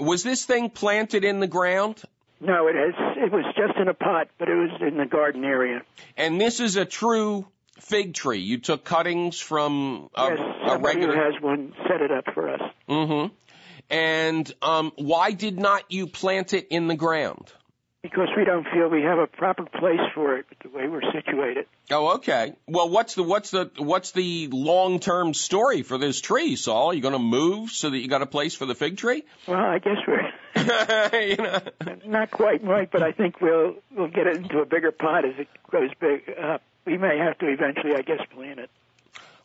[0.00, 2.02] Was this thing planted in the ground?
[2.40, 2.94] No, it has.
[3.16, 5.82] It was just in a pot, but it was in the garden area.
[6.16, 7.46] And this is a true
[7.80, 8.38] fig tree.
[8.38, 11.14] You took cuttings from a, yes, a regular.
[11.14, 13.34] who has one set it up for us Mm-hmm.
[13.90, 17.52] And um, why did not you plant it in the ground?
[18.02, 21.66] Because we don't feel we have a proper place for it the way we're situated.
[21.90, 22.54] Oh, okay.
[22.66, 26.88] Well, what's the what's the what's the long term story for this tree, Saul?
[26.88, 29.24] Are you going to move so that you got a place for the fig tree?
[29.46, 30.30] Well, I guess we're
[31.28, 31.60] you know.
[32.06, 35.34] not quite right, but I think we'll we'll get it into a bigger pot as
[35.38, 36.62] it grows big up.
[36.84, 38.47] We may have to eventually, I guess, plant.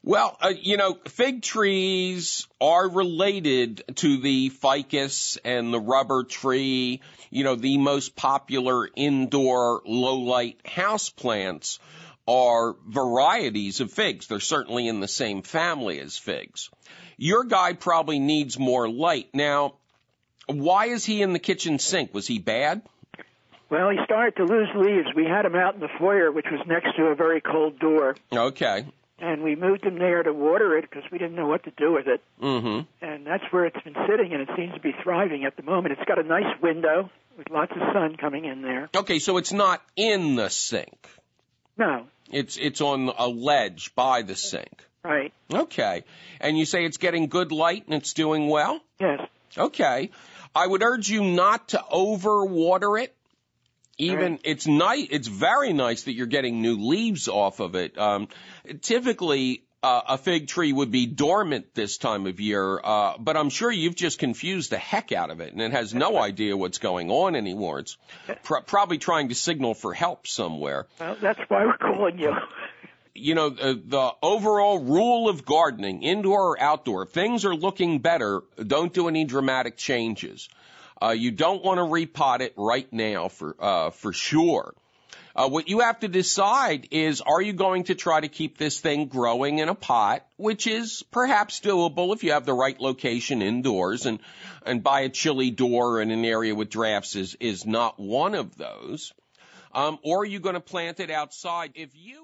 [0.05, 6.99] Well, uh, you know, fig trees are related to the ficus and the rubber tree,
[7.29, 11.79] you know, the most popular indoor low light house plants
[12.27, 14.27] are varieties of figs.
[14.27, 16.69] They're certainly in the same family as figs.
[17.15, 19.29] Your guy probably needs more light.
[19.33, 19.75] Now,
[20.47, 22.13] why is he in the kitchen sink?
[22.13, 22.81] Was he bad?
[23.69, 25.07] Well, he started to lose leaves.
[25.15, 28.17] We had him out in the foyer, which was next to a very cold door,
[28.33, 28.85] Okay.
[29.23, 31.93] And we moved him there to water it because we didn't know what to do
[31.93, 32.21] with it.
[32.41, 32.81] Mm-hmm.
[33.05, 35.93] and that's where it's been sitting, and it seems to be thriving at the moment.
[35.97, 38.89] It's got a nice window with lots of sun coming in there.
[38.95, 41.07] Okay, so it's not in the sink.
[41.77, 44.75] No, It's it's on a ledge by the sink.
[45.03, 45.33] right?
[45.51, 46.03] Okay.
[46.39, 48.79] And you say it's getting good light and it's doing well?
[48.99, 49.21] Yes.
[49.57, 50.11] Okay.
[50.55, 53.13] I would urge you not to overwater it.
[53.97, 55.07] Even it's nice.
[55.11, 57.97] It's very nice that you're getting new leaves off of it.
[57.97, 58.27] Um,
[58.81, 63.49] typically, uh, a fig tree would be dormant this time of year, uh, but I'm
[63.49, 66.77] sure you've just confused the heck out of it, and it has no idea what's
[66.79, 67.79] going on anymore.
[67.79, 67.97] It's
[68.43, 72.33] pr- probably trying to signal for help somewhere Well, that's why we're calling you.
[73.13, 77.99] you know, uh, the overall rule of gardening, indoor or outdoor, if things are looking
[77.99, 80.47] better, don't do any dramatic changes.
[81.01, 84.73] Uh, you don't want to repot it right now for, uh, for sure.
[85.35, 88.79] Uh, what you have to decide is, are you going to try to keep this
[88.79, 93.41] thing growing in a pot, which is perhaps doable if you have the right location
[93.41, 94.19] indoors and,
[94.63, 98.55] and by a chilly door in an area with drafts is, is not one of
[98.57, 99.11] those.
[99.73, 101.71] Um, or are you going to plant it outside?
[101.73, 102.22] If you